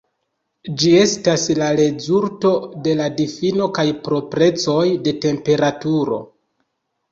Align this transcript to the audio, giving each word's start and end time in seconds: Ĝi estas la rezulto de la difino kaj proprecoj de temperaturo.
Ĝi 0.83 0.93
estas 1.01 1.43
la 1.59 1.67
rezulto 1.79 2.55
de 2.87 2.97
la 3.03 3.11
difino 3.21 3.69
kaj 3.77 3.87
proprecoj 4.09 4.81
de 5.07 5.17
temperaturo. 5.29 6.21